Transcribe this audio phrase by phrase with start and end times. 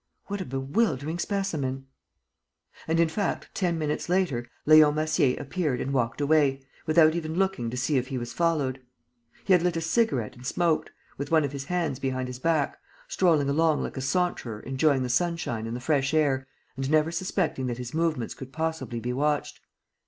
[0.25, 1.85] What a bewildering specimen!"
[2.87, 7.69] And, in fact, ten minutes later, Leon Massier appeared and walked away, without even looking
[7.69, 8.81] to see if he was followed.
[9.45, 12.79] He had lit a cigarette and smoked, with one of his hands behind his back,
[13.07, 17.67] strolling along like a saunterer enjoying the sunshine and the fresh air and never suspecting
[17.67, 19.59] that his movements could possibly be watched.